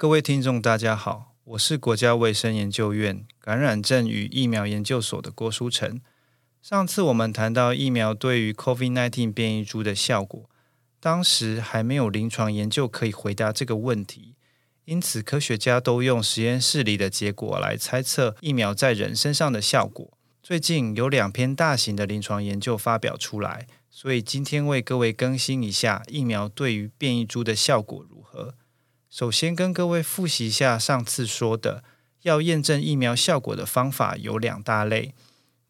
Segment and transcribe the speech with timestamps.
[0.00, 6.00] 各位听众，大家好，我是国家卫生研究院感染症与疫苗研究所的郭书成。
[6.62, 10.48] 上次我们谈到疫苗对于 COVID-19 变异株的效果，
[11.00, 14.36] 当时还没有临床研究可以回答这个问题，
[14.84, 20.16] 因此科学家都用实验室里的结果来猜测疫苗在人身上的效果。
[20.40, 28.54] 最近有两篇大型的临床研究发表出来，所以今天为各位更新一下疫苗对于变异株的效果如何。
[29.10, 31.82] 首先跟各位复习一下上次说的，
[32.22, 35.14] 要验证疫苗效果的方法有两大类。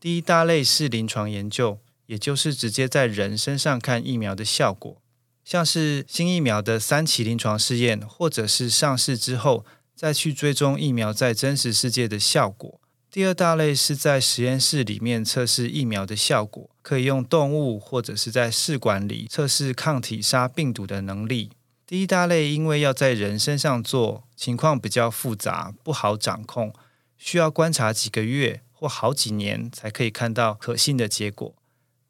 [0.00, 5.00] 第一大类是临床研究，也就是直接在人身上看疫苗的效果，
[5.44, 9.64] 像是新疫苗的三期临床试验，或者是上市之后
[9.94, 12.80] 再去追踪疫苗在真实世界的效果。
[13.10, 21.50] 第二大类是在实验室里面测试疫苗的效果，可以用动物或者是在试管里测试抗体杀病毒的能力。
[21.88, 26.70] 第一大类因为要在人身上做，情况比较复杂，不好掌控，
[27.16, 31.54] 需要观察几个月或好几年才可以看到可信的结果。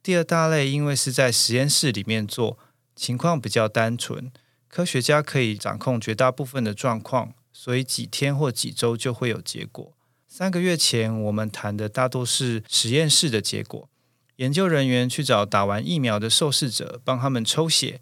[0.00, 2.56] 第二大类因为是在实验室里面做，
[2.94, 4.30] 情况比较单纯，
[4.68, 9.92] 科学家可以掌控绝大部分的状况，所以几天或几周就会有结果。
[10.28, 13.88] 三个月前，我们谈的大多是实验室的结果。
[14.36, 18.00] 研究人员去找打完疫苗的受试者，帮他们抽血。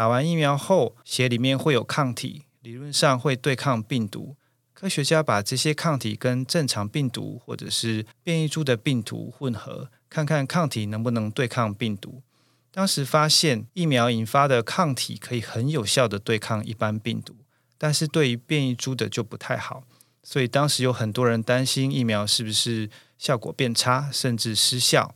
[0.00, 4.34] 打完疫苗后，血里面会有抗体，理论上会对抗病毒。
[4.72, 12.22] 科学家把这些抗体跟正常病毒或者是变异株的病毒混合，看看抗体能不能对抗病毒。
[12.72, 17.36] 当时发现，疫苗引发的抗体可以很有效地对抗一般病毒，
[17.76, 19.82] 但是对于变异株的就不太好。
[20.22, 25.14] 所以当时有很多人担心疫苗是不是效果变差，甚至失效。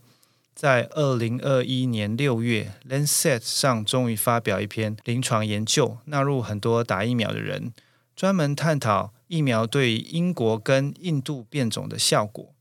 [0.64, 7.74] 在二零二一年六月，《Lancet》上终于发表一篇临床研究，纳入很多打疫苗的人，
[8.16, 12.54] 专门探讨疫苗对英国跟印度变种的效果。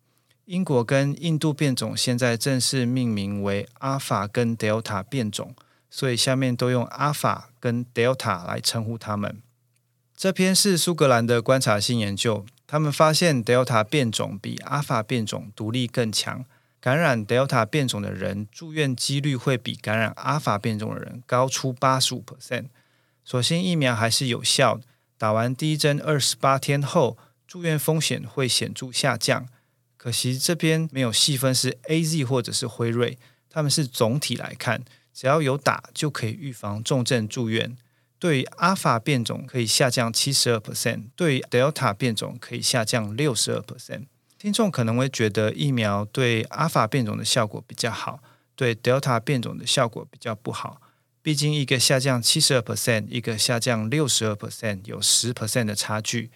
[0.44, 5.56] 英国跟印度变种现在正式命名为阿法跟德尔塔变种，
[5.90, 9.42] 所以下面都用阿法跟德尔塔来称呼它们。
[10.18, 16.44] 这篇是苏格兰的观察性研究，他们发现德尔塔变种比阿法变种独立更强，
[16.84, 22.66] 感染德尔塔变种的人住院几率会比感染阿法变种的人高出八十五 percent。
[23.24, 24.82] 所幸疫苗还是有效，
[25.18, 27.18] 打完第一针二十八天后，
[27.48, 29.48] 住院风险会显著下降。
[29.96, 33.18] 可惜这边没有细分是 AZ 或者是辉瑞，
[33.50, 34.84] 他们是总体来看，
[35.14, 37.78] 只要有打就可以预防重症住院。
[38.20, 44.08] 对于阿法变种可以下降七十二 percent，对于德尔塔变种可以下降六十二 percent。
[44.44, 48.20] 听众可能会觉得疫苗对阿法变种的效果比较好，
[48.58, 50.82] 对德尔塔变种的效果比较不好。
[51.22, 56.30] 毕竟一个下降七十二 percent，一个下降六十二 percent，有十 percent 的差距。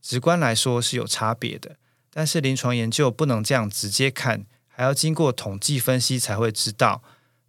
[0.00, 1.76] 直观来说是有差别的，
[2.10, 7.02] 但是临床研究不能这样直接看，还要经过统计分析才会知道。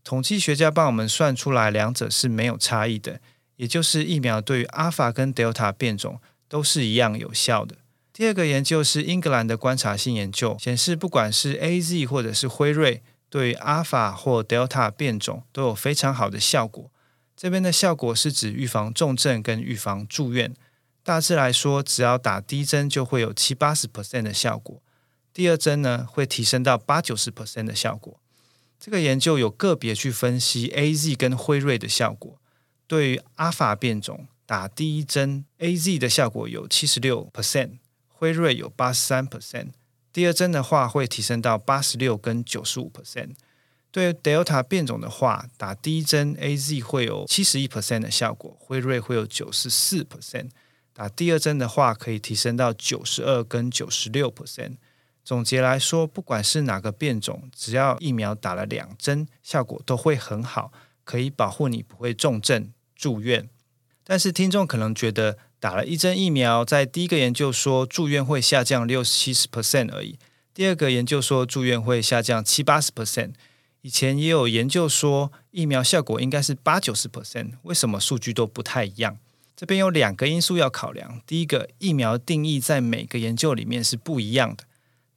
[0.04, 3.22] 统计学家帮我们算出来，两者是没有差异的。
[3.56, 7.78] 也就是疫苗对于阿法跟德尔塔变种都是一样有效的。
[8.14, 16.92] 第二个研究是英格兰的观察性研究，显示不管是 AZ 或者是辉瑞，对于阿法或德尔塔变种都有非常好的效果。
[17.38, 20.54] 这边的效果是指预防重症跟预防住院。
[21.04, 24.82] 大致来说，只要打第一针就会有七八十 percent 的效果，
[25.34, 28.20] 第二针呢会提升到八九十 percent 的效果。
[28.80, 32.38] 这个研究有个别去分析 AZ 跟辉瑞的效果。
[32.86, 37.78] 对于阿法变种，打第一针 AZ 的效果有七十六 percent，
[38.22, 39.70] 辉瑞有八十三 percent。
[40.14, 43.32] 第二针的话会提升到八十六跟九十五 percent。
[43.90, 50.52] 对于 Delta 变种的话，打第一针 AZ 会有七十一 percent 的效果，辉瑞会有九十四 percent。
[50.94, 54.76] 打第二针的话可以提升到九十二跟九十六 percent。
[55.24, 60.72] 总结来说，不管是哪个变种，只要疫苗打了两针，效果都会很好，
[61.04, 62.72] 可以保护你不会重症。
[62.96, 63.50] 住院，
[64.12, 70.20] 但是听众可能觉得打了一针疫苗，在第一个研究说住院会下降六七十 percent 而已，
[70.54, 73.32] 第二个研究说住院会下降七八十 percent，
[73.80, 79.18] 以前也有研究说疫苗效果应该是八九十 percent，为什么数据都不太一样？
[79.56, 84.66] 这边有两个因素要考量，第一个疫苗定义在每个研究里面是不一样的，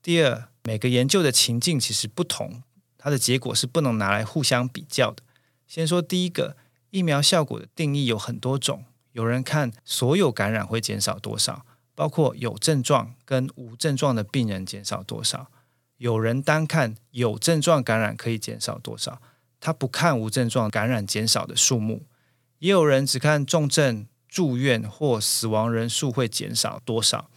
[0.00, 2.62] 第二每个研究的情境其实不同，
[2.96, 5.24] 它的结果是不能拿来互相比较的。
[5.66, 6.56] 先说第一个。
[6.94, 15.48] 疫苗效果的定义有很多种，有人看所有感染会减少多少，包括有症状跟无症状的病人减少多少；
[15.96, 19.20] 有人单看有症状感染可以减少多少，
[19.58, 22.06] 他不看无症状感染减少的数目；
[22.60, 27.28] 也有人只看重症、住院或死亡人数会减少多少。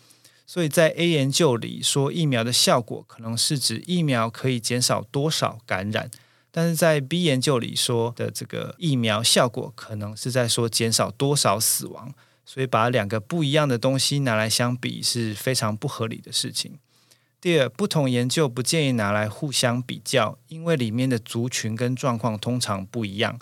[0.46, 6.12] 所以在 A 研究里说，疫苗的效果可能是指疫苗可以减少多少感染，
[6.52, 12.14] 但是在 B 研究里说的这个疫苗效果可能是在说减少多少死亡。
[12.50, 16.80] 所以把两个不一样的东西拿来相比是非常不合理的事情。
[17.42, 23.38] 第二，不同研究不建议拿来互相比较，因为里面的族群跟状况通常不一样。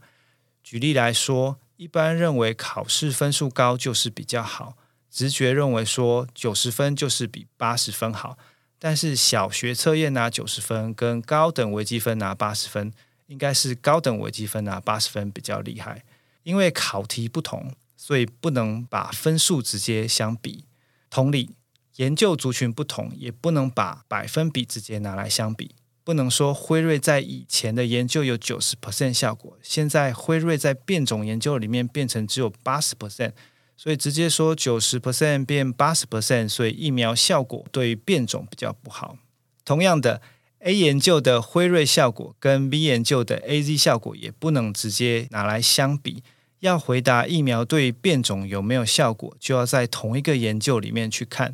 [0.64, 4.76] 举例来说，一般认为考试分数高就是比较好。
[5.12, 8.40] 直觉认为说九十分就是比八十分好，
[8.78, 12.94] 但是小学测验拿九十分跟高等微积分拿八十分，
[13.28, 16.04] 应该是高等微积分拿八十分比较厉害。
[16.44, 20.66] 因为考题不同，所以不能把分数直接相比。
[21.10, 21.56] 同理，
[21.96, 25.76] 研究族群不同，也不能把百分比直接拿来相比。
[26.04, 33.32] 不能说辉瑞在以前的研究有九十 percent 效果，现在辉瑞在变种研究里面变成只有八十 percent。
[33.78, 39.18] 所以直接说九十 percent 变八十 percent，所以疫苗效果对变种比较不好。
[39.64, 40.22] 同样的
[40.60, 46.24] ，A 研究的辉瑞效果跟 B 研究的 AZ 效果也不能直接拿来相比。
[46.62, 51.54] 要回答疫苗对变种有没有效果，就要在同一个研究里面去看。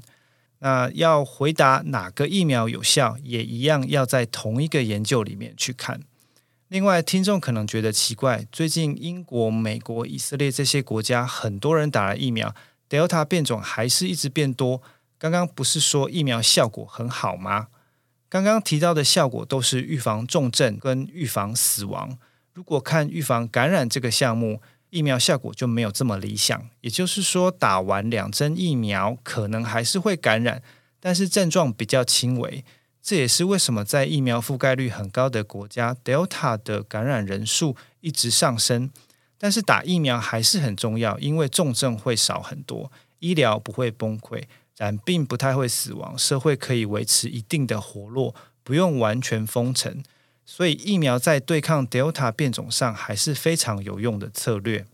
[0.59, 6.01] 那要回答哪个疫苗有效，也一样要在同一个研究里面去看。
[6.71, 12.55] 另外，听众可能觉得奇怪，最近英国、美国、以色列这些国家很多人打了疫苗
[12.89, 14.81] ，Delta 变种还是一直变多。
[15.17, 17.67] 刚刚不是说疫苗效果很好吗？
[18.29, 22.17] 刚刚提到的效果都是预防重症跟预防死亡。
[22.53, 26.69] 如果看预防感染这个项目，疫苗效果就没有这么理想。
[26.79, 30.63] 也就是说，打完两针疫苗可能还是会感染，
[31.01, 32.63] 但是症状比较轻微。
[33.01, 38.91] 这也是为什么在疫苗覆盖率很高的国家，Delta 的感染人数一直上升。
[39.37, 44.43] 但是打疫苗还是很重要，因为重症会少很多，医疗不会崩溃，
[44.77, 50.03] 染病不太会死亡，社会可以维持一定的活络，不用完全封城。
[50.45, 54.85] 所以疫苗在对抗 Delta 变种上还是非常有用的策略。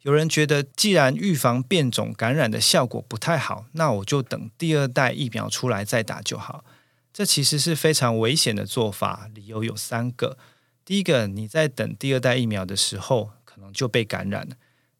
[0.00, 6.64] 有人觉得，既然预防变种感染的效果不太好，那我就等第二代疫苗出来再打就好。
[7.12, 10.38] 这其实是非常危险的做法，理由有三个。
[10.84, 14.56] 第一个，你在等第二代疫苗的时候，可能就被感染了。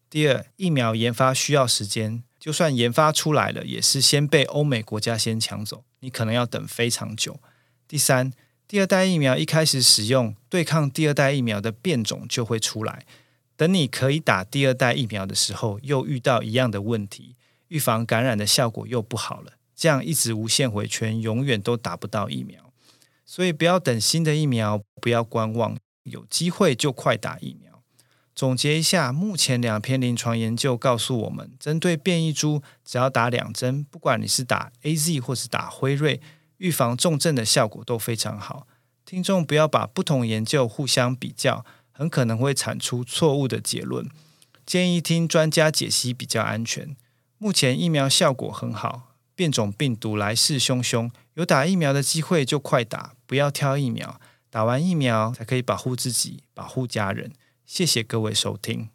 [0.09, 7.39] 第二，疫苗研发需要时间，就算研发出来了，也是先被欧美国家先抢走，你可能要等非常久。
[7.87, 8.31] 第三，
[8.67, 13.05] 第二代疫苗一开始使用，对抗第二代疫苗的变种就会出来。
[13.55, 17.35] 等你可以打第二代疫苗的时候，又遇到一样的问题，
[17.69, 19.53] 预防感染的效果又不好了。
[19.81, 22.71] 这样一直无限回圈，永远都打不到疫苗。
[23.25, 27.81] 所以不要等新的疫苗，不要观望，有机会就快打疫苗。
[28.35, 36.21] 总结一下，目前两篇临床研究告诉我们，针对变异株，只要打两针，不管你是打 AZ 或是打辉瑞，
[36.57, 38.67] 预防重症的效果都非常好。
[39.03, 44.07] 听众不要把不同研究互相比较，很可能会产出错误的结论。
[44.63, 46.95] 建议听专家解析比较安全。
[47.39, 49.07] 目前疫苗效果很好。
[49.41, 54.21] 变种病毒来势汹汹，有打疫苗的机会就快打，不要挑疫苗，
[54.51, 57.33] 打完疫苗才可以保护自己、保护家人。
[57.65, 58.89] 谢谢各位收听。